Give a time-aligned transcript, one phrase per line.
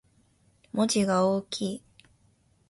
[0.73, 1.83] 文字が大きい